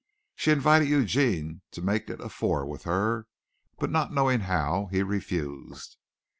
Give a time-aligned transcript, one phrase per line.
[0.35, 3.27] She invited Eugene to make it a four with her,
[3.77, 5.95] but not knowing how he refused.